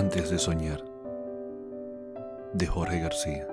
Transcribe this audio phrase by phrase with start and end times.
[0.00, 0.82] Antes de soñar,
[2.54, 3.46] de Jorge García.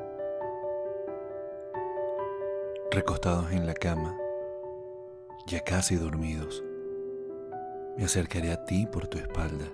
[2.90, 4.18] Recostados en la cama,
[5.46, 6.64] ya casi dormidos,
[7.98, 9.66] me acercaré a ti por tu espalda.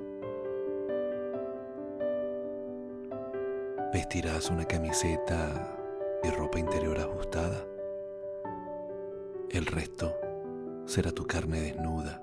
[3.93, 5.77] Vestirás una camiseta
[6.23, 7.63] y ropa interior ajustada.
[9.51, 10.11] El resto
[10.87, 12.19] será tu carne desnuda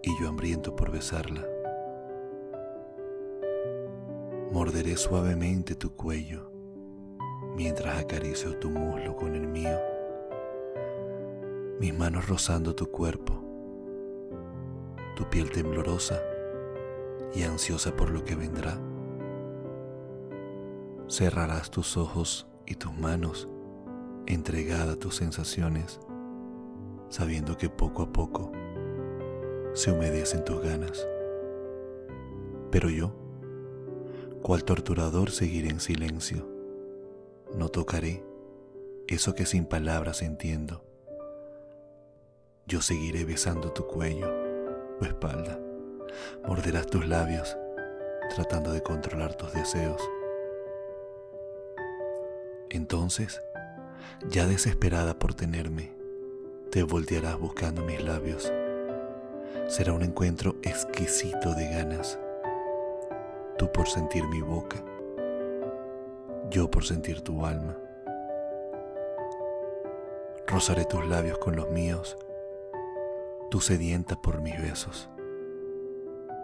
[0.00, 1.53] y yo hambriento por besarla.
[4.54, 6.52] Morderé suavemente tu cuello
[7.56, 9.76] mientras acaricio tu muslo con el mío,
[11.80, 13.34] mis manos rozando tu cuerpo,
[15.16, 16.22] tu piel temblorosa
[17.34, 18.78] y ansiosa por lo que vendrá.
[21.08, 23.48] Cerrarás tus ojos y tus manos
[24.26, 25.98] entregada a tus sensaciones,
[27.08, 28.52] sabiendo que poco a poco
[29.72, 31.08] se humedecen tus ganas.
[32.70, 33.23] Pero yo,
[34.44, 36.46] cual torturador seguiré en silencio.
[37.54, 38.22] No tocaré
[39.08, 40.84] eso que sin palabras entiendo.
[42.66, 44.30] Yo seguiré besando tu cuello,
[44.98, 45.58] tu espalda.
[46.46, 47.56] Morderás tus labios,
[48.34, 50.02] tratando de controlar tus deseos.
[52.68, 53.40] Entonces,
[54.28, 55.90] ya desesperada por tenerme,
[56.70, 58.52] te voltearás buscando mis labios.
[59.68, 62.18] Será un encuentro exquisito de ganas
[63.56, 64.82] tú por sentir mi boca,
[66.50, 67.76] yo por sentir tu alma.
[70.46, 72.16] Rozaré tus labios con los míos,
[73.50, 75.08] tú sedienta por mis besos.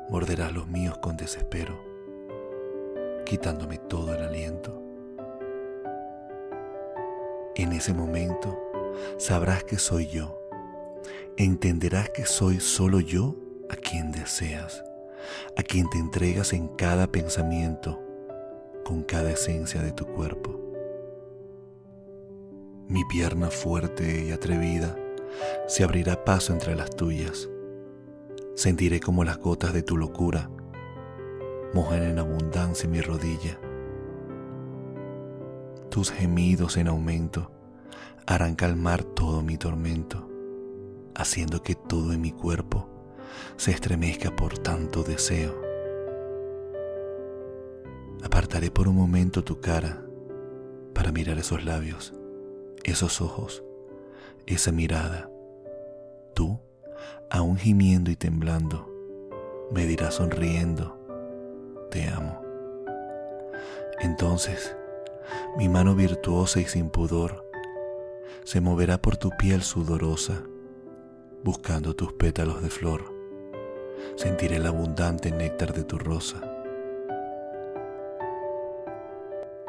[0.08, 1.78] Morderás los míos con desespero,
[3.24, 4.82] quitándome todo el aliento.
[7.54, 8.58] En ese momento
[9.18, 10.40] sabrás que soy yo,
[11.36, 13.36] entenderás que soy solo yo
[13.68, 14.84] a quien deseas
[15.56, 18.00] a quien te entregas en cada pensamiento,
[18.84, 20.58] con cada esencia de tu cuerpo.
[22.88, 24.96] Mi pierna fuerte y atrevida
[25.68, 27.48] se abrirá paso entre las tuyas.
[28.56, 30.50] Sentiré como las gotas de tu locura
[31.72, 33.58] mojan en abundancia mi rodilla.
[35.88, 37.50] Tus gemidos en aumento
[38.26, 40.28] harán calmar todo mi tormento,
[41.14, 42.88] haciendo que todo en mi cuerpo
[43.56, 45.54] se estremezca por tanto deseo.
[48.22, 50.02] Apartaré por un momento tu cara
[50.94, 52.14] para mirar esos labios,
[52.84, 53.62] esos ojos,
[54.46, 55.30] esa mirada.
[56.34, 56.58] Tú,
[57.28, 58.90] aún gimiendo y temblando,
[59.70, 60.98] me dirás sonriendo,
[61.90, 62.40] te amo.
[64.00, 64.74] Entonces,
[65.58, 67.46] mi mano virtuosa y sin pudor
[68.44, 70.42] se moverá por tu piel sudorosa,
[71.44, 73.19] buscando tus pétalos de flor
[74.16, 76.40] sentiré el abundante néctar de tu rosa.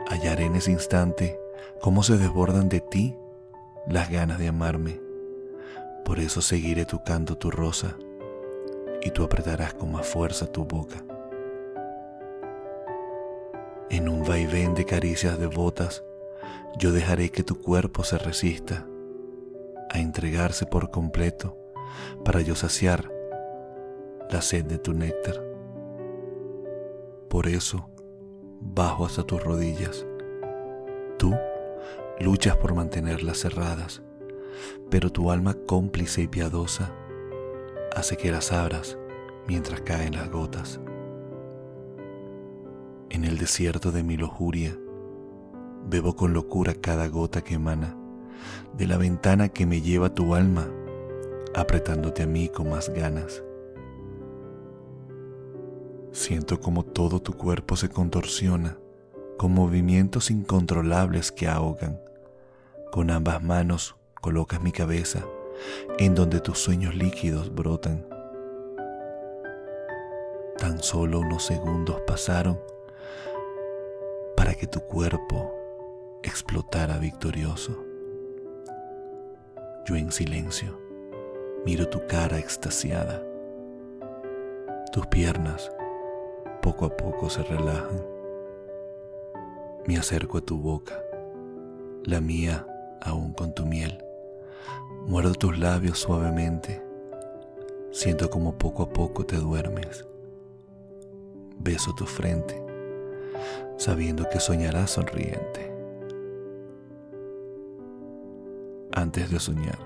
[0.08, 1.40] Hallaré en ese instante
[1.80, 3.16] cómo se desbordan de ti
[3.88, 5.00] las ganas de amarme.
[6.04, 7.96] Por eso seguiré tocando tu rosa
[9.02, 11.04] y tú apretarás con más fuerza tu boca.
[13.90, 16.04] En un vaivén de caricias devotas,
[16.78, 18.86] yo dejaré que tu cuerpo se resista
[19.90, 21.58] a entregarse por completo
[22.24, 23.12] para yo saciar
[24.32, 25.44] la sed de tu néctar.
[27.30, 27.90] Por eso
[28.62, 30.06] bajo hasta tus rodillas.
[31.18, 31.36] Tú
[32.20, 34.02] luchas por mantenerlas cerradas,
[34.90, 36.94] pero tu alma cómplice y piadosa
[37.96, 38.98] hace que las abras
[39.48, 40.80] mientras caen las gotas.
[43.10, 44.78] En el desierto de mi lujuria,
[45.90, 47.98] bebo con locura cada gota que emana
[48.78, 50.70] de la ventana que me lleva tu alma,
[51.54, 53.44] apretándote a mí con más ganas.
[56.12, 58.78] Siento como todo tu cuerpo se contorsiona
[59.38, 62.02] con movimientos incontrolables que ahogan.
[62.92, 65.24] Con ambas manos colocas mi cabeza
[66.00, 68.06] en donde tus sueños líquidos brotan.
[70.58, 72.60] Tan solo unos segundos pasaron
[74.36, 75.56] para que tu cuerpo
[76.24, 77.86] explotara victorioso.
[79.86, 80.78] Yo en silencio
[81.66, 83.24] miro tu cara extasiada,
[84.92, 85.72] tus piernas
[86.62, 88.06] poco a poco se relajan.
[89.88, 91.04] Me acerco a tu boca,
[92.04, 92.68] la mía
[93.02, 94.04] aún con tu miel.
[95.08, 96.82] Muerdo tus labios suavemente.
[97.92, 100.06] Siento como poco a poco te duermes.
[101.60, 102.64] Beso tu frente,
[103.78, 105.72] sabiendo que soñarás sonriente.
[108.94, 109.80] Antes de soñar,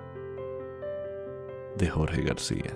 [1.77, 2.73] de Jorge García.